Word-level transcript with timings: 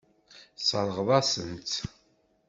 Tesseṛɣeḍ-asen-tt. 0.57 1.73